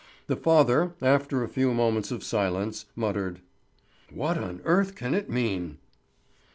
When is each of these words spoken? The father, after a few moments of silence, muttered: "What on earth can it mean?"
The 0.25 0.35
father, 0.35 0.95
after 0.99 1.43
a 1.43 1.47
few 1.47 1.75
moments 1.75 2.09
of 2.09 2.23
silence, 2.23 2.87
muttered: 2.95 3.39
"What 4.11 4.35
on 4.35 4.59
earth 4.65 4.95
can 4.95 5.13
it 5.13 5.29
mean?" 5.29 5.77